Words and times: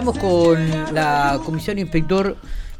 Estamos 0.00 0.18
con 0.18 0.94
la 0.94 1.38
comisión 1.44 1.78
inspector 1.78 2.34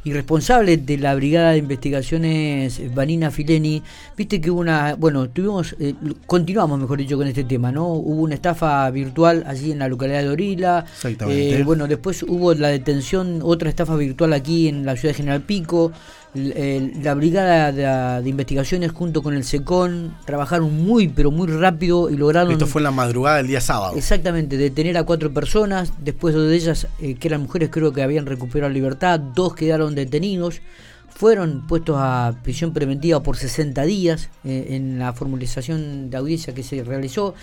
y 0.05 0.15
responsable 0.15 0.79
de 0.79 0.97
la 0.97 1.15
Brigada 1.15 1.51
de 1.51 1.59
Investigaciones, 1.59 2.95
Vanina 2.95 3.31
Fileni. 3.31 3.83
Viste 4.17 4.41
que 4.41 4.51
hubo 4.51 4.61
una, 4.61 4.95
bueno, 4.95 5.29
tuvimos, 5.29 5.77
eh, 5.79 5.93
continuamos 6.25 6.81
mejor 6.81 6.97
dicho 6.97 7.19
con 7.19 7.27
este 7.27 7.45
tema, 7.45 7.71
¿no? 7.71 7.89
Hubo 7.89 8.23
una 8.23 8.37
estafa 8.37 8.89
virtual 8.89 9.45
allí 9.47 9.71
en 9.71 9.81
la 9.81 9.89
localidad 9.89 10.23
de 10.23 10.31
Orila. 10.31 10.87
Exactamente. 10.91 11.61
Eh, 11.61 11.63
bueno, 11.63 11.87
después 11.87 12.23
hubo 12.23 12.55
la 12.55 12.69
detención, 12.69 13.41
otra 13.45 13.69
estafa 13.69 13.97
virtual 13.97 14.33
aquí 14.33 14.69
en 14.69 14.87
la 14.87 14.97
ciudad 14.97 15.13
de 15.13 15.19
General 15.19 15.43
Pico. 15.43 15.93
El- 16.35 16.93
la 17.03 17.15
Brigada 17.15 17.73
de, 17.73 18.23
de 18.23 18.29
Investigaciones 18.31 18.93
junto 18.93 19.23
con 19.23 19.35
el 19.35 19.43
SECON 19.45 20.15
trabajaron 20.25 20.85
muy, 20.85 21.09
pero 21.09 21.31
muy 21.31 21.49
rápido 21.49 22.09
y 22.09 22.17
lograron... 22.17 22.53
Esto 22.53 22.67
fue 22.69 22.81
en 22.81 22.85
la 22.85 22.91
madrugada 22.93 23.39
del 23.39 23.49
día 23.49 23.61
sábado. 23.61 23.97
Exactamente, 23.97 24.57
detener 24.57 24.97
a 24.97 25.03
cuatro 25.05 25.33
personas, 25.33 25.93
después 25.99 26.35
dos 26.35 26.49
de 26.49 26.55
ellas, 26.55 26.87
eh, 27.01 27.15
que 27.17 27.29
eran 27.29 27.43
mujeres, 27.43 27.71
creo 27.73 27.93
que 27.93 28.03
habían 28.03 28.27
recuperado 28.27 28.69
la 28.69 28.75
libertad, 28.75 29.19
dos 29.19 29.55
quedaron 29.55 29.95
detenidos, 29.97 30.61
fueron 31.15 31.67
puestos 31.67 31.97
a 31.99 32.35
prisión 32.43 32.73
preventiva 32.73 33.23
por 33.23 33.37
60 33.37 33.83
días 33.85 34.31
eh, 34.45 34.69
en 34.71 34.99
la 34.99 35.13
formalización 35.13 36.09
de 36.11 36.17
audiencia 36.17 36.55
que 36.55 36.63
se 36.63 36.83
realizó, 36.83 37.35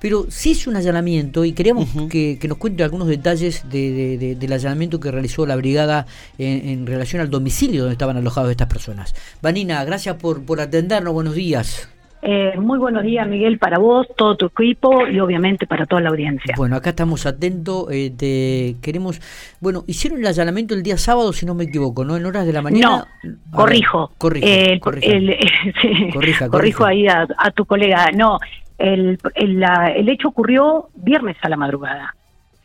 pero 0.00 0.26
se 0.30 0.50
hizo 0.50 0.68
un 0.68 0.76
allanamiento 0.76 1.44
y 1.44 1.52
queríamos 1.52 1.88
que, 2.10 2.38
que 2.40 2.48
nos 2.48 2.58
cuente 2.58 2.82
algunos 2.82 3.08
detalles 3.08 3.62
de- 3.70 3.90
de- 3.92 4.18
de- 4.18 4.34
del 4.34 4.52
allanamiento 4.52 5.00
que 5.00 5.10
realizó 5.10 5.46
la 5.46 5.56
brigada 5.56 6.06
en, 6.38 6.68
en 6.68 6.86
relación 6.86 7.22
al 7.22 7.30
domicilio 7.30 7.82
donde 7.82 7.94
estaban 7.94 8.16
alojados 8.16 8.50
estas 8.50 8.68
personas. 8.68 9.14
Vanina, 9.40 9.82
gracias 9.84 10.16
por, 10.16 10.42
por 10.42 10.60
atendernos, 10.60 11.12
buenos 11.14 11.34
días. 11.34 11.88
Eh, 12.24 12.52
muy 12.56 12.78
buenos 12.78 13.02
días, 13.02 13.26
Miguel, 13.26 13.58
para 13.58 13.78
vos, 13.78 14.06
todo 14.16 14.36
tu 14.36 14.46
equipo 14.46 15.08
y 15.08 15.18
obviamente 15.18 15.66
para 15.66 15.86
toda 15.86 16.00
la 16.02 16.10
audiencia. 16.10 16.54
Bueno, 16.56 16.76
acá 16.76 16.90
estamos 16.90 17.26
atentos. 17.26 17.86
eh, 17.90 18.12
te 18.16 18.76
queremos. 18.80 19.20
Bueno, 19.60 19.82
hicieron 19.88 20.20
el 20.20 20.26
allanamiento 20.28 20.72
el 20.74 20.84
día 20.84 20.96
sábado, 20.98 21.32
si 21.32 21.46
no 21.46 21.54
me 21.54 21.64
equivoco, 21.64 22.04
¿no? 22.04 22.16
En 22.16 22.24
horas 22.24 22.46
de 22.46 22.52
la 22.52 22.62
mañana. 22.62 23.08
no, 23.24 23.34
corrijo. 23.50 24.08
ver, 24.08 24.18
corrija, 24.18 24.46
El- 24.46 24.80
corrija. 24.80 25.12
el- 25.12 25.36
sí, 25.82 26.10
Corrija, 26.12 26.48
corrijo 26.48 26.84
ahí 26.84 27.08
a, 27.08 27.26
a 27.38 27.50
tu 27.50 27.64
colega. 27.66 28.06
No, 28.14 28.38
el, 28.78 29.18
el, 29.34 29.58
la- 29.58 29.92
el 29.94 30.08
hecho 30.08 30.28
ocurrió 30.28 30.90
viernes 30.94 31.36
a 31.42 31.48
la 31.48 31.56
madrugada. 31.56 32.14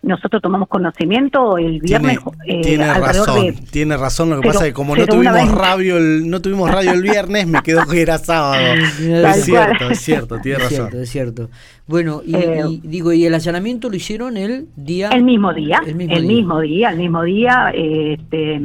Nosotros 0.04 0.42
tomamos 0.44 0.70
conocimiento 0.70 1.58
el 1.58 1.80
viernes. 1.82 2.20
Tiene, 2.46 2.60
eh, 2.60 2.62
tiene 2.64 2.94
razón, 2.94 3.46
de- 3.48 3.52
tiene 3.72 3.98
razón. 3.98 4.30
Lo 4.30 4.36
que 4.38 4.42
Pero- 4.44 4.54
pasa 4.54 4.66
es 4.68 4.72
que 4.72 4.74
como 4.76 4.96
no 4.96 5.06
tuvimos 5.08 5.34
vez- 5.34 5.52
radio 5.52 5.98
el, 5.98 6.30
no 6.30 6.40
tuvimos 6.42 6.70
radio 6.72 6.92
el 6.92 7.02
viernes, 7.02 7.48
me 7.48 7.62
quedó 7.64 7.86
que 7.88 8.02
era 8.04 8.18
sábado. 8.20 8.62
Es 9.00 9.44
cierto, 9.46 9.90
es 9.90 10.00
cierto, 10.00 10.40
tiene 10.40 10.58
es 10.60 10.64
razón. 10.66 10.78
cierto, 10.90 11.02
es 11.02 11.10
cierto. 11.10 11.50
Bueno, 11.88 12.22
y, 12.26 12.36
Eh, 12.36 12.64
y 12.70 12.82
digo, 12.88 13.12
y 13.12 13.26
el 13.26 13.34
allanamiento 13.34 13.90
lo 13.90 13.96
hicieron 13.96 14.38
el 14.38 14.68
día. 14.76 15.10
El 15.10 15.24
mismo 15.24 15.52
día, 15.54 15.82
El 15.86 15.96
mismo 15.96 16.16
el 16.16 16.22
día. 16.28 16.32
mismo 16.36 16.60
día, 16.62 16.90
el 16.92 16.98
mismo 16.98 17.24
día. 17.24 17.72
Este, 17.74 18.60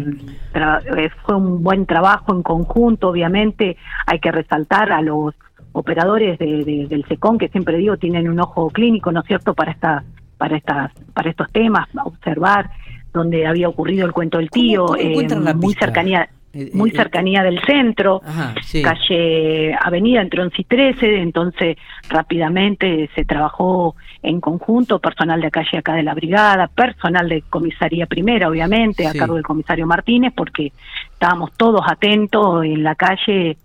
tra- 0.52 0.82
eh, 0.98 1.10
fue 1.24 1.36
un 1.36 1.62
buen 1.62 1.86
trabajo 1.86 2.34
en 2.34 2.42
conjunto, 2.42 3.08
obviamente. 3.08 3.76
Hay 4.06 4.18
que 4.20 4.30
resaltar 4.32 4.92
a 4.92 5.00
los 5.00 5.34
operadores 5.72 6.38
de- 6.38 6.64
de- 6.64 6.86
del 6.88 7.04
SECON 7.06 7.38
que 7.38 7.48
siempre 7.48 7.78
digo 7.78 7.96
tienen 7.96 8.28
un 8.28 8.38
ojo 8.38 8.68
clínico, 8.70 9.10
¿no 9.12 9.20
es 9.20 9.26
cierto?, 9.26 9.54
para 9.54 9.72
esta, 9.72 10.04
para 10.36 10.56
estas, 10.56 10.92
para 11.12 11.30
estos 11.30 11.50
temas, 11.52 11.88
observar 12.04 12.70
dónde 13.12 13.46
había 13.46 13.68
ocurrido 13.68 14.06
el 14.06 14.12
cuento 14.12 14.38
del 14.38 14.50
¿Cómo- 14.50 14.62
tío, 14.62 14.86
cómo 14.86 14.96
eh, 14.98 15.54
muy 15.54 15.74
cercanía, 15.74 16.28
Eh, 16.54 16.70
muy 16.74 16.90
eh, 16.90 16.94
cercanía 16.94 17.42
del 17.42 17.60
centro 17.64 18.20
Ajá, 18.26 18.54
sí. 18.62 18.82
calle 18.82 19.74
Avenida 19.74 20.20
entre 20.20 20.42
11 20.42 20.60
y 20.60 20.64
13, 20.64 21.20
entonces 21.22 21.76
rápidamente 22.10 23.08
se 23.14 23.24
trabajó 23.24 23.96
en 24.22 24.40
conjunto, 24.40 24.98
personal 24.98 25.40
de 25.40 25.50
calle 25.50 25.78
acá 25.78 25.94
de 25.94 26.02
la 26.02 26.14
brigada, 26.14 26.68
personal 26.68 27.28
de 27.28 27.42
comisaría 27.48 28.06
primera, 28.06 28.48
obviamente, 28.48 29.06
a 29.06 29.12
Sí. 29.12 29.18
cargo 29.18 29.34
del 29.34 29.44
comisario 29.44 29.86
Martínez, 29.86 30.32
porque 30.36 30.72
estábamos 31.12 31.52
todos 31.56 31.82
atentos 31.86 32.64
en 32.64 32.82
la 32.82 32.94
calle, 32.94 33.56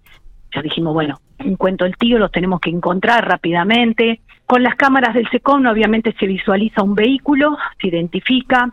ya 0.55 0.61
dijimos, 0.61 0.93
bueno, 0.93 1.19
un 1.45 1.55
cuento 1.57 1.83
del 1.83 1.95
tío, 1.97 2.17
los 2.17 2.31
tenemos 2.31 2.59
que 2.59 2.69
encontrar 2.71 3.27
rápidamente. 3.27 4.21
Con 4.47 4.63
las 4.63 4.75
cámaras 4.75 5.13
del 5.13 5.29
SECON 5.29 5.67
obviamente 5.67 6.15
se 6.17 6.25
visualiza 6.25 6.81
un 6.81 6.95
vehículo, 6.95 7.57
se 7.81 7.89
identifica, 7.89 8.71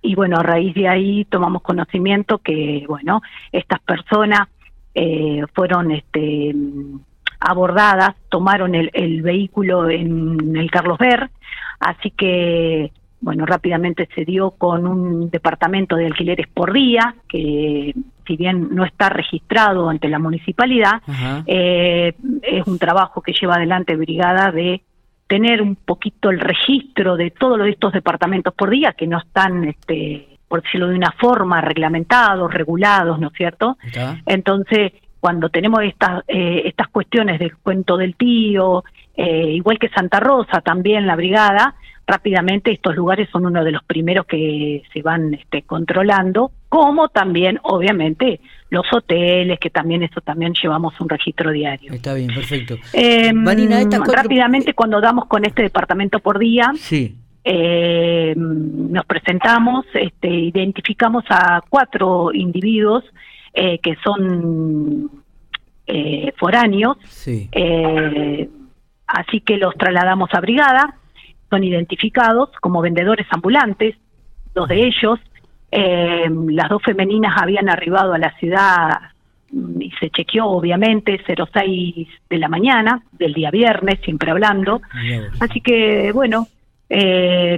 y 0.00 0.14
bueno, 0.14 0.38
a 0.38 0.42
raíz 0.42 0.74
de 0.74 0.88
ahí 0.88 1.26
tomamos 1.26 1.60
conocimiento 1.60 2.38
que, 2.38 2.86
bueno, 2.88 3.20
estas 3.52 3.78
personas 3.80 4.48
eh, 4.94 5.42
fueron 5.52 5.90
este, 5.90 6.54
abordadas, 7.38 8.16
tomaron 8.30 8.74
el, 8.74 8.90
el 8.94 9.20
vehículo 9.20 9.90
en 9.90 10.56
el 10.56 10.70
Carlos 10.70 10.96
Ver, 10.96 11.28
así 11.78 12.10
que, 12.12 12.90
bueno, 13.20 13.44
rápidamente 13.44 14.08
se 14.14 14.24
dio 14.24 14.52
con 14.52 14.86
un 14.86 15.28
departamento 15.28 15.94
de 15.96 16.06
alquileres 16.06 16.48
por 16.48 16.72
día, 16.72 17.16
que 17.28 17.94
si 18.30 18.36
bien 18.36 18.68
no 18.70 18.84
está 18.84 19.08
registrado 19.08 19.90
ante 19.90 20.08
la 20.08 20.20
municipalidad, 20.20 21.02
eh, 21.46 22.14
es 22.42 22.64
un 22.64 22.78
trabajo 22.78 23.20
que 23.22 23.32
lleva 23.32 23.56
adelante 23.56 23.96
Brigada 23.96 24.52
de 24.52 24.82
tener 25.26 25.60
un 25.60 25.74
poquito 25.74 26.30
el 26.30 26.38
registro 26.38 27.16
de 27.16 27.32
todos 27.32 27.66
estos 27.66 27.92
departamentos 27.92 28.54
por 28.54 28.70
día 28.70 28.92
que 28.92 29.08
no 29.08 29.18
están, 29.18 29.64
este, 29.64 30.38
por 30.46 30.62
decirlo 30.62 30.86
de 30.86 30.94
una 30.94 31.12
forma, 31.18 31.60
reglamentados, 31.60 32.54
regulados, 32.54 33.18
¿no 33.18 33.28
es 33.28 33.34
cierto? 33.34 33.76
Entonces, 34.26 34.92
cuando 35.18 35.48
tenemos 35.48 35.82
estas 35.82 36.22
eh, 36.28 36.62
estas 36.66 36.86
cuestiones 36.86 37.40
del 37.40 37.56
cuento 37.56 37.96
del 37.96 38.14
tío, 38.14 38.84
eh, 39.16 39.50
igual 39.54 39.80
que 39.80 39.88
Santa 39.88 40.20
Rosa, 40.20 40.60
también 40.60 41.04
la 41.04 41.16
brigada, 41.16 41.74
rápidamente 42.06 42.70
estos 42.70 42.94
lugares 42.94 43.28
son 43.30 43.46
uno 43.46 43.64
de 43.64 43.72
los 43.72 43.82
primeros 43.82 44.24
que 44.26 44.84
se 44.92 45.02
van 45.02 45.34
este, 45.34 45.62
controlando, 45.62 46.52
como 46.70 47.08
también, 47.08 47.58
obviamente, 47.64 48.40
los 48.70 48.86
hoteles, 48.92 49.58
que 49.58 49.68
también 49.68 50.02
eso 50.04 50.20
también 50.22 50.54
llevamos 50.54 50.98
un 51.00 51.08
registro 51.08 51.50
diario. 51.50 51.92
Está 51.92 52.14
bien, 52.14 52.28
perfecto. 52.32 52.76
Eh, 52.94 53.32
Vanina, 53.34 53.80
estas 53.80 53.98
cuatro- 54.00 54.22
Rápidamente, 54.22 54.72
cuando 54.72 55.00
damos 55.00 55.26
con 55.26 55.44
este 55.44 55.62
departamento 55.62 56.20
por 56.20 56.38
día, 56.38 56.70
Sí. 56.76 57.16
eh, 57.42 58.34
nos 58.36 59.04
presentamos, 59.04 59.84
este, 59.94 60.28
identificamos 60.28 61.24
a 61.28 61.60
cuatro 61.68 62.30
individuos 62.32 63.04
eh, 63.52 63.78
que 63.80 63.96
son 64.04 65.10
eh, 65.88 66.32
foráneos, 66.38 66.96
Sí. 67.08 67.48
eh, 67.50 68.48
así 69.08 69.40
que 69.40 69.56
los 69.56 69.74
trasladamos 69.74 70.30
a 70.32 70.40
brigada, 70.40 70.94
son 71.50 71.64
identificados 71.64 72.50
como 72.60 72.80
vendedores 72.80 73.26
ambulantes, 73.30 73.96
dos 74.54 74.68
de 74.68 74.84
ellos, 74.86 75.18
eh, 75.72 76.28
las 76.48 76.68
dos 76.68 76.82
femeninas 76.82 77.34
habían 77.40 77.68
arribado 77.68 78.12
a 78.12 78.18
la 78.18 78.32
ciudad 78.38 79.00
mm, 79.52 79.80
y 79.82 79.90
se 80.00 80.10
chequeó 80.10 80.46
obviamente 80.46 81.20
06 81.26 82.08
de 82.28 82.38
la 82.38 82.48
mañana 82.48 83.02
del 83.12 83.34
día 83.34 83.50
viernes, 83.50 84.00
siempre 84.04 84.30
hablando. 84.30 84.80
Así 85.40 85.60
que, 85.60 86.10
bueno, 86.12 86.46
eh, 86.88 87.56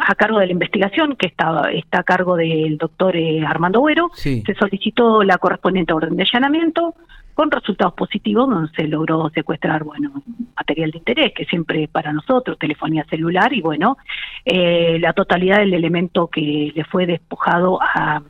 a 0.00 0.14
cargo 0.16 0.40
de 0.40 0.46
la 0.46 0.52
investigación, 0.52 1.14
que 1.16 1.28
está, 1.28 1.70
está 1.70 2.00
a 2.00 2.02
cargo 2.02 2.36
del 2.36 2.76
doctor 2.76 3.16
eh, 3.16 3.44
Armando 3.46 3.78
Güero, 3.80 4.10
Sí. 4.14 4.42
se 4.44 4.54
solicitó 4.54 5.22
la 5.22 5.38
correspondiente 5.38 5.92
orden 5.92 6.16
de 6.16 6.24
allanamiento 6.24 6.94
con 7.36 7.50
resultados 7.50 7.92
positivos, 7.92 8.48
donde 8.48 8.72
se 8.74 8.88
logró 8.88 9.28
secuestrar, 9.28 9.84
bueno, 9.84 10.10
material 10.56 10.90
de 10.90 10.98
interés, 10.98 11.32
que 11.36 11.44
siempre 11.44 11.86
para 11.86 12.10
nosotros, 12.10 12.58
telefonía 12.58 13.04
celular, 13.10 13.52
y 13.52 13.60
bueno, 13.60 13.98
eh, 14.42 14.98
la 14.98 15.12
totalidad 15.12 15.58
del 15.58 15.74
elemento 15.74 16.28
que 16.28 16.72
le 16.74 16.84
fue 16.84 17.04
despojado 17.04 17.78
a, 17.82 18.22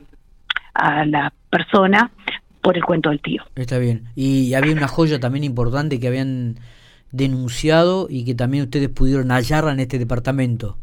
a 0.75 1.05
la 1.06 1.33
persona 1.49 2.11
por 2.61 2.77
el 2.77 2.84
cuento 2.84 3.11
del 3.11 3.21
tío. 3.21 3.45
Está 3.55 3.78
bien. 3.78 4.09
Y 4.16 4.55
había 4.55 4.72
una 4.72 4.89
joya 4.89 5.21
también 5.21 5.45
importante 5.45 6.00
que 6.00 6.09
habían 6.09 6.56
denunciado 7.12 8.09
y 8.11 8.25
que 8.25 8.34
también 8.34 8.65
ustedes 8.65 8.89
pudieron 8.89 9.28
hallarla 9.31 9.71
en 9.71 9.78
este 9.78 10.00
departamento. 10.00 10.78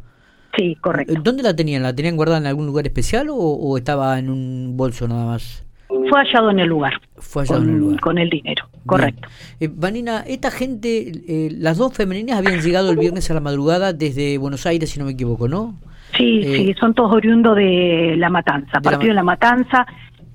Sí, 0.55 0.77
correcto. 0.79 1.13
¿Dónde 1.21 1.43
la 1.43 1.57
tenían? 1.57 1.83
¿La 1.83 1.93
tenían 1.93 2.15
guardada 2.15 2.39
en 2.39 2.47
algún 2.47 2.67
lugar 2.67 2.87
especial 2.87 3.27
o, 3.29 3.35
o 3.35 3.77
estaba 3.77 4.17
en 4.17 4.29
un 4.29 4.77
bolso 4.77 5.09
nada 5.09 5.25
más? 5.25 5.62
Fue 6.09 6.19
hallado 6.19 6.49
en 6.51 6.59
el 6.59 6.67
lugar. 6.67 6.93
Fue 7.17 7.43
hallado 7.43 7.59
con, 7.61 7.69
en 7.69 7.75
el 7.75 7.81
lugar. 7.81 7.99
con 8.01 8.17
el 8.17 8.29
dinero, 8.29 8.65
correcto. 8.85 9.27
Eh, 9.59 9.69
Vanina, 9.73 10.21
esta 10.27 10.51
gente, 10.51 11.11
eh, 11.27 11.49
las 11.57 11.77
dos 11.77 11.93
femeninas 11.93 12.37
habían 12.37 12.61
llegado 12.61 12.91
el 12.91 12.97
viernes 12.97 13.29
a 13.31 13.33
la 13.33 13.39
madrugada 13.39 13.93
desde 13.93 14.37
Buenos 14.37 14.65
Aires, 14.65 14.89
si 14.89 14.99
no 14.99 15.05
me 15.05 15.11
equivoco, 15.11 15.47
¿no? 15.47 15.75
Sí, 16.17 16.41
Eh, 16.43 16.55
sí, 16.57 16.75
son 16.79 16.93
todos 16.93 17.11
oriundos 17.11 17.55
de 17.55 18.15
La 18.17 18.29
Matanza, 18.29 18.79
de 18.79 18.85
La 18.85 18.91
partido 18.91 19.09
de 19.09 19.15
La 19.15 19.23
Matanza, 19.23 19.85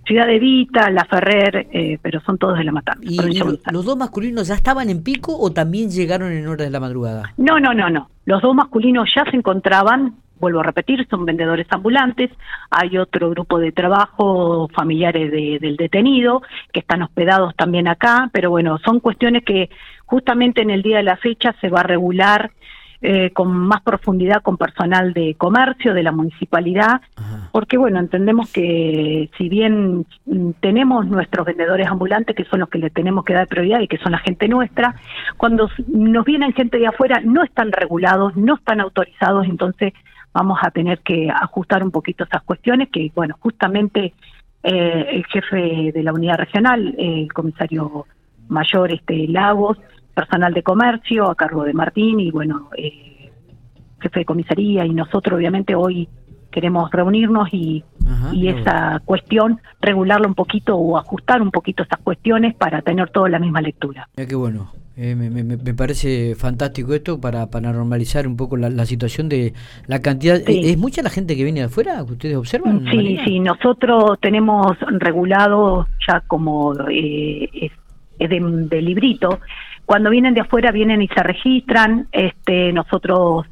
Ciudad 0.07 0.27
de 0.27 0.39
Vita, 0.39 0.91
La 0.91 1.05
Ferrer, 1.05 1.69
eh, 1.73 1.99
pero 2.03 2.21
son 2.23 2.39
todos 2.39 2.57
de 2.59 2.65
La 2.65 2.73
Matanza. 2.73 3.01
¿Y, 3.05 3.17
lo- 3.39 3.59
los 3.71 3.85
dos 3.85 3.97
masculinos 3.97 4.49
ya 4.49 4.55
estaban 4.55 4.89
en 4.91 5.03
pico 5.03 5.37
o 5.39 5.53
también 5.53 5.91
llegaron 5.91 6.33
en 6.33 6.47
horas 6.47 6.67
de 6.67 6.71
la 6.71 6.81
madrugada? 6.81 7.33
No, 7.37 7.61
no, 7.61 7.75
no, 7.75 7.91
no. 7.91 8.09
Los 8.25 8.41
dos 8.43 8.55
masculinos 8.55 9.09
ya 9.15 9.25
se 9.31 9.37
encontraban, 9.37 10.15
vuelvo 10.39 10.61
a 10.61 10.65
repetir, 10.65 11.07
son 11.09 11.25
vendedores 11.25 11.67
ambulantes. 11.71 12.31
Hay 12.71 12.99
otro 12.99 13.31
grupo 13.31 13.59
de 13.59 13.73
trabajo, 13.73 14.69
familiares 14.75 15.31
de- 15.31 15.59
del 15.61 15.77
detenido, 15.77 16.43
que 16.73 16.81
están 16.81 17.03
hospedados 17.03 17.55
también 17.57 17.89
acá, 17.89 18.31
pero 18.33 18.51
bueno, 18.51 18.79
son 18.85 19.01
cuestiones 19.01 19.45
que 19.45 19.71
justamente 20.07 20.63
en 20.63 20.71
el 20.71 20.83
día 20.83 20.99
de 20.99 21.03
la 21.03 21.17
fecha 21.17 21.55
se 21.61 21.69
va 21.69 21.81
a 21.81 21.85
regular 21.85 22.51
eh, 23.01 23.31
con 23.31 23.57
más 23.57 23.81
profundidad 23.83 24.43
con 24.43 24.57
personal 24.57 25.13
de 25.13 25.37
comercio 25.37 25.95
de 25.95 26.03
la 26.03 26.11
municipalidad, 26.11 27.01
Ajá. 27.15 27.49
porque 27.53 27.79
bueno, 27.79 28.01
entendemos 28.01 28.51
que 28.53 29.31
si 29.39 29.49
bien 29.49 30.05
tenemos 30.59 31.07
nuestros 31.07 31.47
vendedores 31.47 31.87
ambulantes, 31.87 32.35
que 32.35 32.43
son 32.47 32.59
los 32.59 32.69
que 32.69 32.79
le 32.81 32.91
tenemos 32.91 33.25
que 33.25 33.35
dar 33.35 33.47
prioridad 33.47 33.79
y 33.79 33.87
que 33.87 33.99
son 33.99 34.11
la 34.11 34.19
gente 34.19 34.49
nuestra, 34.49 34.97
cuando 35.37 35.71
nos 35.87 36.25
vienen 36.25 36.53
gente 36.55 36.79
de 36.81 36.89
afuera 36.89 37.21
no 37.25 37.45
están 37.45 37.71
regulados, 37.71 38.35
no 38.35 38.57
están 38.57 38.81
autorizados, 38.81 39.47
entonces 39.47 39.93
vamos 40.39 40.59
a 40.63 40.71
tener 40.71 41.01
que 41.01 41.29
ajustar 41.29 41.83
un 41.83 41.91
poquito 41.91 42.23
esas 42.23 42.43
cuestiones 42.45 42.91
que, 42.91 43.11
bueno, 43.13 43.35
justamente 43.41 44.15
eh, 44.63 45.07
el 45.11 45.27
jefe 45.27 45.91
de 45.93 46.03
la 46.05 46.13
unidad 46.13 46.37
regional, 46.37 46.95
el 46.97 47.33
comisario 47.33 48.07
mayor 48.47 48.93
este 48.93 49.27
Lagos, 49.27 49.79
personal 50.15 50.55
de 50.55 50.63
comercio 50.63 51.29
a 51.29 51.35
cargo 51.35 51.65
de 51.65 51.73
Martín 51.73 52.21
y 52.21 52.31
bueno, 52.31 52.69
eh, 52.77 53.33
jefe 54.01 54.21
de 54.21 54.25
comisaría 54.25 54.87
y 54.87 54.91
nosotros 54.91 55.37
obviamente 55.37 55.75
hoy 55.75 56.09
queremos 56.53 56.89
reunirnos 56.93 57.49
y, 57.53 57.83
Ajá, 58.09 58.35
y 58.35 58.49
esa 58.49 59.01
cuestión 59.05 59.61
regularla 59.81 60.27
un 60.27 60.35
poquito 60.35 60.77
o 60.77 60.97
ajustar 60.97 61.43
un 61.43 61.51
poquito 61.51 61.83
esas 61.83 61.99
cuestiones 62.01 62.55
para 62.55 62.83
tener 62.83 63.11
toda 63.11 63.29
la 63.29 63.39
misma 63.39 63.61
lectura. 63.61 64.09
Qué 64.17 64.35
bueno. 64.35 64.73
Eh, 65.01 65.15
me, 65.15 65.31
me- 65.31 65.45
me 65.45 65.75
parece 65.75 66.35
fantástico 66.35 66.93
esto 66.93 67.21
para, 67.21 67.47
para 67.47 67.73
normalizar 67.73 68.27
un 68.27 68.37
poco 68.37 68.57
la, 68.57 68.69
la 68.69 68.85
situación 68.85 69.29
de 69.29 69.55
la 69.87 70.01
cantidad. 70.03 70.39
Sí. 70.45 70.61
¿Es 70.65 70.77
mucha 70.77 71.03
la 71.03 71.11
gente 71.11 71.37
que 71.37 71.45
viene 71.45 71.61
de 71.61 71.67
afuera 71.67 72.05
que 72.05 72.13
ustedes 72.15 72.37
observan? 72.37 72.85
Sí, 72.91 73.17
sí, 73.25 73.39
nosotros 73.39 74.19
tenemos 74.21 74.77
regulado 74.99 75.87
ya 76.07 76.21
como 76.27 76.75
eh, 76.91 77.49
es, 77.53 77.73
es 78.19 78.29
de, 78.31 78.41
de 78.41 78.83
librito. 78.83 79.39
Cuando 79.87 80.11
vienen 80.11 80.35
de 80.35 80.41
afuera 80.41 80.73
vienen 80.73 81.01
y 81.01 81.07
se 81.09 81.23
registran, 81.23 82.09
este, 82.13 82.73
nosotros 82.73 83.47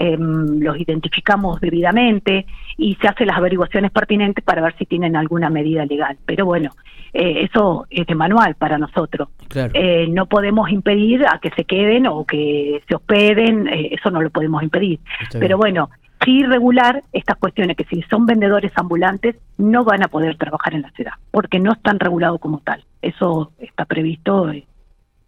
em, 0.00 0.60
los 0.60 0.80
identificamos 0.80 1.60
debidamente 1.60 2.46
y 2.78 2.94
se 2.96 3.06
hacen 3.06 3.26
las 3.26 3.36
averiguaciones 3.36 3.90
pertinentes 3.90 4.42
para 4.42 4.62
ver 4.62 4.74
si 4.78 4.86
tienen 4.86 5.14
alguna 5.14 5.50
medida 5.50 5.84
legal. 5.84 6.16
Pero 6.24 6.46
bueno, 6.46 6.70
eh, 7.12 7.44
eso 7.44 7.86
es 7.90 8.06
de 8.06 8.14
manual 8.14 8.54
para 8.54 8.78
nosotros. 8.78 9.28
Claro. 9.48 9.72
Eh, 9.74 10.06
no 10.08 10.24
podemos 10.26 10.70
impedir 10.70 11.26
a 11.26 11.38
que 11.38 11.50
se 11.50 11.64
queden 11.64 12.06
o 12.06 12.24
que 12.24 12.82
se 12.88 12.94
hospeden, 12.94 13.68
eh, 13.68 13.90
eso 13.92 14.10
no 14.10 14.22
lo 14.22 14.30
podemos 14.30 14.62
impedir. 14.62 15.00
Pero 15.32 15.58
bueno, 15.58 15.90
sí 16.24 16.42
regular 16.44 17.02
estas 17.12 17.36
cuestiones 17.36 17.76
que 17.76 17.84
si 17.84 18.02
son 18.02 18.24
vendedores 18.24 18.72
ambulantes 18.76 19.36
no 19.58 19.84
van 19.84 20.02
a 20.02 20.08
poder 20.08 20.36
trabajar 20.36 20.74
en 20.74 20.82
la 20.82 20.90
ciudad 20.92 21.12
porque 21.30 21.58
no 21.58 21.72
están 21.72 21.98
regulados 21.98 22.40
como 22.40 22.60
tal. 22.60 22.84
Eso 23.02 23.52
está 23.58 23.84
previsto. 23.84 24.50
eh, 24.50 24.64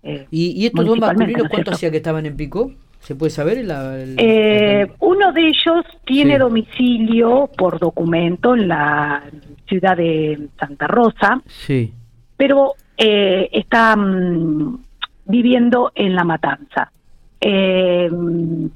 eh, 0.03 0.27
¿Y, 0.31 0.63
y 0.63 0.67
estos 0.67 0.85
dos 0.85 0.99
masculinos 0.99 1.45
¿no 1.45 1.49
cuánto 1.49 1.73
hacía 1.73 1.91
que 1.91 1.99
estaban 1.99 2.27
en 2.27 2.37
Pico? 2.37 2.73
¿Se 3.03 3.17
puede 3.17 3.31
saber? 3.31 3.65
La, 3.65 4.01
el- 4.01 4.15
Eh, 4.19 4.91
uno 5.01 5.33
de 5.33 5.49
ellos 5.49 5.85
tiene 6.05 6.35
Sí. 6.35 6.39
domicilio 6.39 7.51
por 7.59 7.79
documento 7.81 8.55
en 8.55 8.69
la 8.69 9.23
ciudad 9.67 9.97
de 9.97 10.49
Santa 10.59 10.87
Rosa, 10.87 11.43
Sí. 11.47 11.93
pero 12.37 12.75
eh, 12.97 13.49
está 13.53 13.97
mm, 13.97 14.79
viviendo 15.27 15.91
en 15.97 16.15
La 16.15 16.23
Matanza. 16.25 16.93
Eh, 17.41 18.09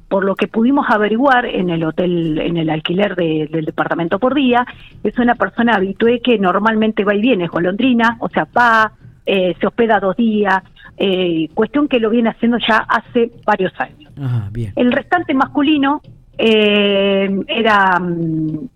por 0.09 0.25
lo 0.25 0.35
que 0.35 0.49
pudimos 0.49 0.87
averiguar 0.89 1.47
en 1.47 1.71
el 1.71 1.85
hotel, 1.85 2.37
en 2.41 2.57
el 2.57 2.69
alquiler 2.71 3.15
de- 3.15 3.49
del 3.49 3.65
departamento 3.65 4.19
por 4.19 4.35
día, 4.35 4.67
es 5.05 5.17
una 5.19 5.37
persona 5.37 5.77
habitué 5.77 6.21
que 6.21 6.37
normalmente 6.39 7.05
va 7.05 7.15
y 7.15 7.21
viene, 7.21 7.45
es 7.45 7.51
golondrina, 7.51 8.17
o 8.19 8.29
sea, 8.29 8.49
va, 8.59 8.91
eh, 9.27 9.55
se 9.61 9.67
hospeda 9.67 9.99
dos 10.01 10.17
días, 10.17 10.63
eh, 10.97 11.49
cuestión 11.55 11.89
que 11.89 11.99
lo 12.01 12.09
viene 12.11 12.31
haciendo 12.31 12.57
ya 12.59 12.79
hace 12.79 13.33
varios 13.45 13.73
años. 13.79 14.13
Ajá, 14.19 14.49
bien. 14.53 14.73
El 14.77 14.93
restante 14.93 15.35
masculino 15.35 16.01
eh, 16.39 17.29
era 17.49 17.99
mm, 17.99 18.69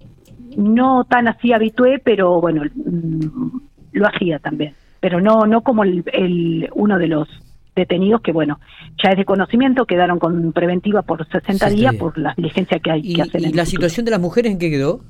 no 0.57 1.05
tan 1.05 1.29
así 1.29 1.53
habitué, 1.53 2.01
pero 2.03 2.41
bueno, 2.41 2.63
mm, 2.75 3.59
lo 3.93 4.07
hacía 4.07 4.39
también. 4.39 4.75
Pero 5.01 5.21
no 5.21 5.47
no 5.47 5.63
como 5.63 5.83
el, 5.85 6.05
el- 6.13 6.69
uno 6.75 6.99
de 6.99 7.09
los 7.09 7.29
detenidos 7.77 8.21
que, 8.21 8.33
bueno, 8.33 8.59
ya 9.03 9.11
es 9.11 9.17
de 9.17 9.25
conocimiento, 9.25 9.87
quedaron 9.87 10.19
con 10.19 10.53
preventiva 10.53 11.03
por 11.03 11.25
60 11.25 11.41
60 11.69 11.71
días 11.71 11.95
por 11.95 12.19
la 12.19 12.35
diligencia 12.37 12.79
que 12.81 12.91
hay 12.91 13.01
¿Y, 13.05 13.15
que 13.15 13.23
hacer. 13.23 13.41
y 13.41 13.45
en 13.45 13.57
la 13.57 13.65
situación 13.65 14.05
de 14.05 14.11
las 14.11 14.21
mujeres 14.21 14.53
en 14.53 14.59
qué 14.59 14.69
quedó? 14.71 15.01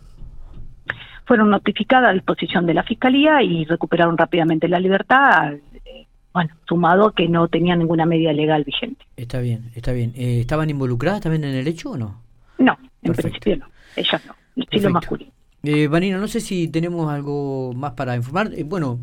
Fueron 1.26 1.50
notificadas 1.50 2.10
a 2.10 2.12
disposición 2.12 2.66
de 2.66 2.74
la 2.74 2.82
Fiscalía 2.82 3.42
y 3.42 3.64
recuperaron 3.64 4.16
rápidamente 4.18 4.68
la 4.68 4.80
libertad, 4.80 5.54
eh, 5.84 6.06
bueno, 6.32 6.50
sumado 6.68 7.12
que 7.12 7.28
no 7.28 7.48
tenían 7.48 7.78
ninguna 7.80 8.06
medida 8.06 8.32
legal 8.32 8.64
vigente. 8.64 9.04
Está 9.16 9.40
bien, 9.40 9.70
está 9.74 9.92
bien. 9.92 10.12
Eh, 10.16 10.40
¿Estaban 10.40 10.70
involucradas 10.70 11.20
también 11.20 11.44
en 11.44 11.54
el 11.54 11.66
hecho 11.66 11.90
o 11.90 11.96
no? 11.96 12.22
No, 12.58 12.78
en 13.02 13.12
Perfecto. 13.12 13.30
principio 13.30 13.56
no, 13.56 13.66
ellas 13.96 14.26
no, 14.26 14.32
sí 14.32 14.60
Perfecto. 14.62 14.88
lo 14.88 14.94
masculino. 14.94 15.32
Eh, 15.62 15.88
Vanina, 15.88 16.16
no 16.16 16.26
sé 16.26 16.40
si 16.40 16.68
tenemos 16.68 17.12
algo 17.12 17.72
más 17.74 17.92
para 17.92 18.16
informar. 18.16 18.50
Eh, 18.54 18.62
bueno, 18.64 18.98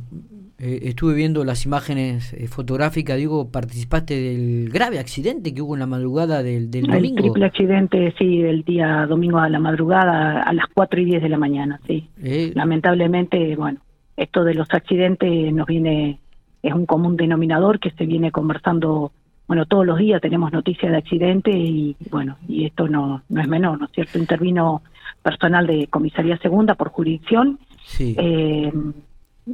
eh, 0.59 0.79
estuve 0.83 1.13
viendo 1.13 1.43
las 1.43 1.65
imágenes 1.65 2.33
eh, 2.33 2.47
fotográficas, 2.47 3.17
digo, 3.17 3.51
participaste 3.51 4.15
del 4.19 4.69
grave 4.69 4.97
accidente 4.99 5.53
que 5.53 5.61
hubo 5.61 5.75
en 5.75 5.81
la 5.81 5.85
madrugada 5.85 6.41
del, 6.41 6.71
del 6.71 6.85
El 6.85 6.91
domingo. 6.91 7.21
triple 7.21 7.45
accidente, 7.45 8.13
sí, 8.17 8.41
el 8.41 8.63
día 8.63 9.05
domingo 9.05 9.37
a 9.37 9.49
la 9.49 9.59
madrugada 9.59 10.41
a 10.41 10.53
las 10.53 10.65
4 10.73 10.99
y 11.01 11.05
10 11.05 11.21
de 11.21 11.29
la 11.29 11.37
mañana, 11.37 11.79
sí. 11.85 12.09
Eh, 12.23 12.51
Lamentablemente, 12.55 13.55
bueno, 13.55 13.81
esto 14.15 14.43
de 14.43 14.55
los 14.55 14.67
accidentes 14.71 15.53
nos 15.53 15.67
viene, 15.67 16.19
es 16.63 16.73
un 16.73 16.87
común 16.87 17.15
denominador 17.17 17.79
que 17.79 17.91
se 17.91 18.07
viene 18.07 18.31
conversando, 18.31 19.11
bueno, 19.47 19.67
todos 19.67 19.85
los 19.85 19.99
días 19.99 20.21
tenemos 20.21 20.51
noticias 20.51 20.91
de 20.91 20.97
accidentes 20.97 21.55
y 21.55 21.95
bueno, 22.09 22.37
y 22.47 22.65
esto 22.65 22.87
no, 22.87 23.21
no 23.29 23.41
es 23.41 23.47
menor, 23.47 23.79
¿no 23.79 23.85
es 23.85 23.91
cierto? 23.91 24.17
Intervino 24.17 24.81
personal 25.21 25.67
de 25.67 25.85
comisaría 25.87 26.37
segunda 26.39 26.73
por 26.73 26.89
jurisdicción. 26.89 27.59
sí. 27.85 28.15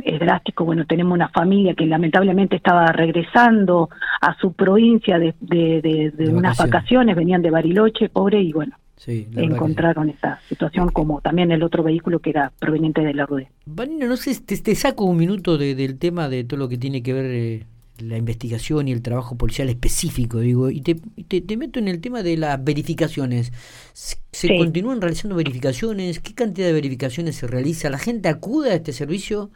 Es 0.03 0.19
drástico, 0.19 0.65
bueno, 0.65 0.85
tenemos 0.85 1.13
una 1.13 1.29
familia 1.29 1.75
que 1.75 1.85
lamentablemente 1.85 2.55
estaba 2.55 2.87
regresando 2.87 3.89
a 4.21 4.35
su 4.39 4.53
provincia 4.53 5.19
de, 5.19 5.35
de, 5.39 5.81
de- 6.15 6.29
unas 6.29 6.57
vacaciones. 6.57 6.57
vacaciones, 6.71 7.15
venían 7.15 7.41
de 7.41 7.51
Bariloche, 7.51 8.09
pobre, 8.09 8.41
y 8.41 8.51
bueno, 8.53 8.75
sí, 8.95 9.27
que 9.33 9.41
encontraron 9.43 10.09
esa 10.09 10.39
situación 10.49 10.89
como 10.89 11.21
también 11.21 11.51
el 11.51 11.61
otro 11.63 11.83
vehículo 11.83 12.19
que 12.19 12.31
era 12.31 12.51
proveniente 12.59 13.01
de 13.01 13.13
la 13.13 13.25
RUDE. 13.25 13.49
Vanina, 13.65 14.07
no 14.07 14.17
sé, 14.17 14.39
te, 14.41 14.57
te 14.57 14.73
saco 14.75 15.05
un 15.05 15.17
minuto 15.17 15.57
de- 15.57 15.75
del 15.75 15.97
tema 15.99 16.27
de 16.29 16.43
todo 16.43 16.57
lo 16.59 16.69
que 16.69 16.77
tiene 16.77 17.03
que 17.03 17.13
ver 17.13 17.25
eh, 17.25 17.65
la 17.99 18.17
investigación 18.17 18.87
y 18.87 18.91
el 18.91 19.03
trabajo 19.03 19.37
policial 19.37 19.69
específico, 19.69 20.39
digo, 20.39 20.71
y 20.71 20.81
te, 20.81 20.95
te, 21.27 21.41
te 21.41 21.57
meto 21.57 21.77
en 21.77 21.87
el 21.87 22.01
tema 22.01 22.23
de 22.23 22.37
las 22.37 22.61
verificaciones. 22.63 23.51
¿Se, 23.93 24.15
se 24.31 24.47
Sí. 24.47 24.57
continúan 24.57 24.99
realizando 24.99 25.35
verificaciones? 25.35 26.19
¿Qué 26.19 26.33
cantidad 26.33 26.65
de 26.67 26.73
verificaciones 26.73 27.35
se 27.35 27.45
realiza? 27.45 27.91
¿La 27.91 27.99
gente 27.99 28.29
acude 28.29 28.71
a 28.71 28.73
este 28.73 28.91
servicio? 28.93 29.51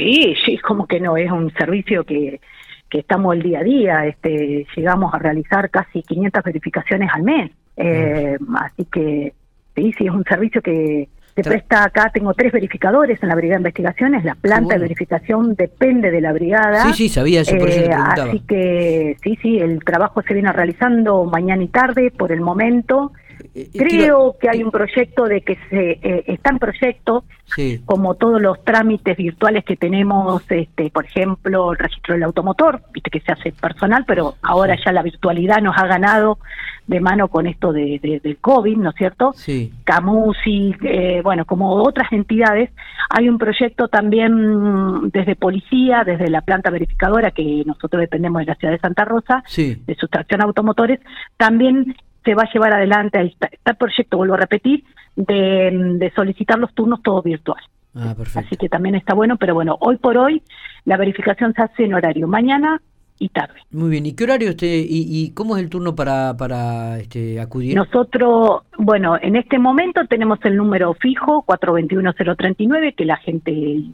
Sí, 0.00 0.34
sí, 0.44 0.58
como 0.58 0.86
que 0.86 0.98
no, 1.00 1.16
es 1.16 1.30
un 1.30 1.52
servicio 1.52 2.04
que, 2.04 2.40
que 2.88 2.98
estamos 3.00 3.34
el 3.36 3.42
día 3.42 3.60
a 3.60 3.62
día, 3.62 4.06
este, 4.06 4.66
llegamos 4.74 5.12
a 5.12 5.18
realizar 5.18 5.68
casi 5.70 6.02
500 6.02 6.42
verificaciones 6.42 7.10
al 7.12 7.22
mes, 7.22 7.50
eh, 7.76 8.36
así 8.56 8.84
que 8.86 9.32
sí, 9.76 9.92
sí, 9.96 10.06
es 10.06 10.10
un 10.12 10.24
servicio 10.24 10.62
que 10.62 11.08
se 11.34 11.42
presta 11.42 11.84
acá, 11.84 12.10
tengo 12.12 12.34
tres 12.34 12.52
verificadores 12.52 13.22
en 13.22 13.28
la 13.28 13.34
Brigada 13.36 13.58
de 13.58 13.60
Investigaciones, 13.60 14.24
la 14.24 14.34
planta 14.34 14.64
bueno. 14.64 14.78
de 14.80 14.84
verificación 14.88 15.54
depende 15.54 16.10
de 16.10 16.20
la 16.20 16.32
brigada. 16.32 16.82
Sí, 16.86 16.92
sí, 16.94 17.08
sabía 17.08 17.42
eso, 17.42 17.56
por 17.56 17.68
eso 17.68 17.78
te 17.78 17.84
Eh, 17.84 17.88
preguntaba. 17.88 18.28
así 18.28 18.40
que 18.40 19.16
sí, 19.22 19.38
sí, 19.40 19.58
el 19.58 19.84
trabajo 19.84 20.22
se 20.22 20.34
viene 20.34 20.52
realizando 20.52 21.24
mañana 21.24 21.62
y 21.62 21.68
tarde 21.68 22.10
por 22.10 22.32
el 22.32 22.40
momento. 22.40 23.12
Eh, 23.54 23.68
eh, 23.74 23.78
Creo 23.78 24.36
que 24.40 24.48
hay 24.48 24.62
un 24.62 24.70
proyecto 24.70 25.24
de 25.24 25.40
que 25.40 25.58
se 25.68 25.90
eh, 26.02 26.24
está 26.28 26.50
en 26.50 26.58
proyecto 26.58 27.24
Sí, 27.46 27.82
como 27.84 28.14
todos 28.14 28.40
los 28.40 28.62
trámites 28.62 29.16
virtuales 29.16 29.64
que 29.64 29.76
tenemos, 29.76 30.48
este, 30.52 30.88
por 30.90 31.04
ejemplo, 31.04 31.72
el 31.72 31.78
registro 31.78 32.14
del 32.14 32.22
automotor, 32.22 32.80
viste 32.92 33.10
que 33.10 33.18
se 33.20 33.32
hace 33.32 33.50
personal, 33.50 34.04
pero 34.06 34.36
ahora 34.42 34.76
ya 34.84 34.92
la 34.92 35.02
virtualidad 35.02 35.60
nos 35.60 35.76
ha 35.76 35.88
ganado 35.88 36.38
de 36.86 37.00
mano 37.00 37.26
con 37.26 37.48
esto 37.48 37.72
de, 37.72 37.98
de- 38.00 38.20
del 38.20 38.36
COVID, 38.38 38.76
¿no 38.76 38.90
es 38.90 38.96
cierto? 38.96 39.32
sí. 39.34 39.72
Camusi, 39.82 40.76
eh, 40.82 41.20
bueno, 41.24 41.44
como 41.44 41.72
otras 41.82 42.12
entidades, 42.12 42.70
hay 43.10 43.28
un 43.28 43.38
proyecto 43.38 43.88
también 43.88 45.10
desde 45.10 45.34
policía, 45.34 46.04
desde 46.04 46.30
la 46.30 46.42
planta 46.42 46.70
verificadora, 46.70 47.32
que 47.32 47.64
nosotros 47.66 48.00
dependemos 48.00 48.40
de 48.40 48.46
la 48.46 48.54
ciudad 48.54 48.74
de 48.74 48.78
Santa 48.80 49.04
Rosa, 49.04 49.42
Sí, 49.46 49.82
de 49.86 49.94
sustracción 49.96 50.40
a 50.40 50.44
automotores, 50.44 51.00
también 51.36 51.96
se 52.24 52.34
va 52.34 52.42
a 52.42 52.52
llevar 52.52 52.72
adelante, 52.72 53.18
ahí 53.18 53.28
está, 53.28 53.48
está 53.50 53.70
el 53.72 53.76
proyecto, 53.76 54.16
vuelvo 54.16 54.34
a 54.34 54.38
repetir, 54.38 54.84
de, 55.16 55.70
de 55.98 56.10
solicitar 56.14 56.58
los 56.58 56.72
turnos 56.74 57.02
todo 57.02 57.22
virtual. 57.22 57.62
ah, 57.94 58.10
Así 58.10 58.14
perfecto. 58.16 58.56
que 58.58 58.68
también 58.68 58.94
está 58.94 59.14
bueno, 59.14 59.36
pero 59.36 59.54
bueno, 59.54 59.76
hoy 59.80 59.96
por 59.96 60.16
hoy 60.16 60.42
la 60.84 60.96
verificación 60.96 61.52
se 61.54 61.62
hace 61.62 61.84
en 61.84 61.94
horario 61.94 62.26
mañana 62.28 62.80
y 63.22 63.28
tarde. 63.28 63.60
Muy 63.70 63.90
bien, 63.90 64.06
¿y 64.06 64.14
qué 64.14 64.24
horario 64.24 64.48
usted, 64.50 64.66
y, 64.66 65.04
y 65.08 65.30
cómo 65.34 65.56
es 65.56 65.62
el 65.62 65.68
turno 65.68 65.94
para, 65.94 66.34
para 66.38 66.98
este, 66.98 67.38
acudir? 67.38 67.76
Nosotros, 67.76 68.62
bueno, 68.78 69.18
en 69.20 69.36
este 69.36 69.58
momento 69.58 70.06
tenemos 70.06 70.38
el 70.44 70.56
número 70.56 70.94
fijo 70.94 71.44
421-039, 71.46 72.94
que 72.94 73.04
la 73.04 73.16
gente 73.18 73.52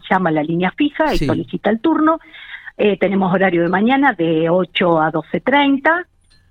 llama 0.08 0.30
a 0.30 0.32
la 0.32 0.42
línea 0.42 0.70
fija 0.76 1.12
y 1.14 1.18
Sí. 1.18 1.26
solicita 1.26 1.70
el 1.70 1.80
turno. 1.80 2.18
Eh, 2.78 2.98
tenemos 2.98 3.32
horario 3.32 3.62
de 3.62 3.68
mañana 3.68 4.12
de 4.12 4.48
8 4.50 5.00
a 5.00 5.10
12.30 5.10 6.04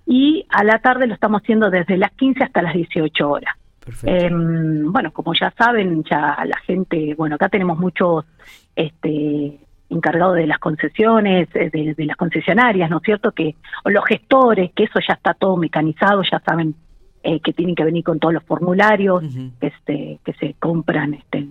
y 0.05 0.45
a 0.49 0.63
la 0.63 0.79
tarde 0.79 1.07
lo 1.07 1.13
estamos 1.13 1.41
haciendo 1.41 1.69
desde 1.69 1.97
las 1.97 2.11
15 2.11 2.43
hasta 2.43 2.61
las 2.61 2.73
18 2.73 3.29
horas. 3.29 3.55
Perfecto. 3.83 4.25
Em, 4.25 4.91
bueno, 4.91 5.11
como 5.11 5.33
ya 5.33 5.51
saben, 5.57 6.03
ya 6.03 6.37
la 6.45 6.57
gente, 6.65 7.13
bueno, 7.15 7.35
acá 7.35 7.49
tenemos 7.49 7.77
muchos 7.77 8.25
este, 8.75 9.59
encargados 9.89 10.35
de 10.35 10.47
las 10.47 10.59
concesiones, 10.59 11.47
eh, 11.53 11.69
de, 11.71 11.93
de 11.93 12.05
las 12.05 12.17
concesionarias, 12.17 12.89
¿no 12.89 12.97
es 12.97 13.03
cierto? 13.03 13.31
Que 13.31 13.55
o 13.83 13.89
los 13.89 14.03
gestores, 14.05 14.71
que 14.73 14.85
eso 14.85 14.99
ya 15.07 15.13
está 15.13 15.33
todo 15.33 15.57
mecanizado, 15.57 16.23
ya 16.23 16.39
saben 16.39 16.75
eh, 17.23 17.39
que 17.39 17.53
tienen 17.53 17.73
que 17.73 17.83
venir 17.83 18.03
con 18.03 18.19
todos 18.19 18.33
los 18.35 18.43
formularios, 18.43 19.23
Ujú. 19.23 19.51
este, 19.59 20.19
que 20.23 20.33
se 20.33 20.53
compran, 20.59 21.15
este, 21.15 21.47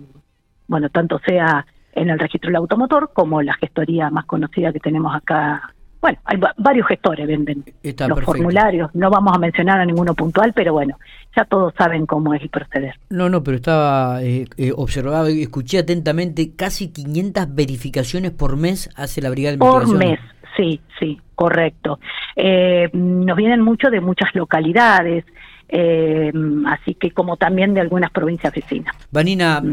bueno, 0.67 0.89
tanto 0.89 1.19
sea 1.19 1.65
en 1.93 2.09
el 2.09 2.19
registro 2.19 2.49
del 2.49 2.57
automotor 2.57 3.11
como 3.13 3.41
la 3.41 3.53
gestoría 3.55 4.09
más 4.09 4.25
conocida 4.25 4.71
que 4.71 4.79
tenemos 4.79 5.13
acá. 5.13 5.73
Bueno, 6.05 6.19
hay 6.25 6.37
va- 6.37 6.53
varios 6.57 6.85
gestores 6.87 7.25
venden 7.27 7.63
Está 7.81 8.07
los 8.07 8.17
perfecto. 8.17 8.37
formularios, 8.37 8.91
no 8.93 9.09
vamos 9.09 9.35
a 9.35 9.39
mencionar 9.39 9.79
a 9.79 9.85
ninguno 9.87 10.13
puntual, 10.13 10.53
pero 10.53 10.71
bueno, 10.73 10.99
ya 11.35 11.45
todos 11.45 11.73
saben 11.75 12.05
cómo 12.05 12.31
es 12.35 12.43
el 12.43 12.49
proceder. 12.49 12.93
No, 13.09 13.27
no, 13.27 13.41
pero 13.41 13.57
estaba 13.57 14.21
eh, 14.21 14.45
eh, 14.57 14.71
observado 14.75 15.31
y 15.31 15.41
escuché 15.41 15.79
atentamente 15.79 16.51
casi 16.55 16.89
500 16.89 17.55
verificaciones 17.55 18.29
por 18.29 18.55
mes 18.55 18.87
hace 18.95 19.19
la 19.19 19.31
Brigada 19.31 19.53
de 19.53 19.57
Por 19.57 19.97
mes, 19.97 20.19
sí, 20.55 20.79
sí, 20.99 21.19
correcto. 21.33 21.99
Eh, 22.35 22.87
nos 22.93 23.35
vienen 23.35 23.61
mucho 23.61 23.89
de 23.89 23.99
muchas 23.99 24.29
localidades, 24.35 25.25
eh, 25.69 26.31
así 26.67 26.93
que 26.95 27.11
como 27.11 27.37
también 27.37 27.73
de 27.73 27.81
algunas 27.81 28.11
provincias 28.11 28.53
vecinas. 28.53 28.95
Vanina, 29.11 29.61
mm, 29.61 29.67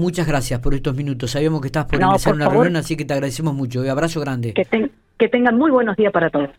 muchas 0.00 0.26
gracias 0.26 0.60
por 0.60 0.74
estos 0.74 0.94
minutos. 0.94 1.30
Sabíamos 1.30 1.60
que 1.60 1.68
estabas 1.68 1.88
por 1.88 2.00
No, 2.00 2.12
por 2.22 2.34
una 2.34 2.44
favor. 2.46 2.64
reunión, 2.64 2.76
así 2.80 2.96
que 2.96 3.04
te 3.04 3.12
agradecemos 3.14 3.54
mucho. 3.54 3.80
Un 3.80 3.88
abrazo 3.88 4.20
grande. 4.20 4.52
Que, 4.54 4.64
ten- 4.64 4.90
que 5.18 5.28
tengan 5.28 5.56
muy 5.58 5.70
buenos 5.70 5.96
días 5.96 6.12
para 6.12 6.30
todos. 6.30 6.50